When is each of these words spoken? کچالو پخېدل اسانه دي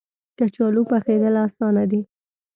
کچالو 0.37 0.81
پخېدل 0.91 1.35
اسانه 1.45 1.83
دي 1.91 2.01